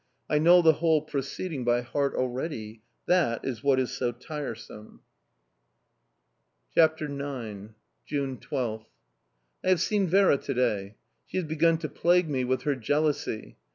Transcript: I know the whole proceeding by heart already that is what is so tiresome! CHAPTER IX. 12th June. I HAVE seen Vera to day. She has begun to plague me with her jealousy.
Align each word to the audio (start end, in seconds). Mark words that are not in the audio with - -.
I 0.27 0.39
know 0.39 0.63
the 0.63 0.73
whole 0.81 1.03
proceeding 1.03 1.63
by 1.63 1.81
heart 1.81 2.15
already 2.15 2.81
that 3.05 3.45
is 3.45 3.63
what 3.63 3.77
is 3.79 3.91
so 3.91 4.11
tiresome! 4.11 5.01
CHAPTER 6.73 7.05
IX. 7.05 7.75
12th 8.09 8.09
June. 8.09 8.39
I 9.63 9.67
HAVE 9.69 9.79
seen 9.79 10.07
Vera 10.07 10.37
to 10.39 10.53
day. 10.55 10.95
She 11.27 11.37
has 11.37 11.45
begun 11.45 11.77
to 11.77 11.87
plague 11.87 12.31
me 12.31 12.43
with 12.43 12.63
her 12.63 12.73
jealousy. 12.75 13.57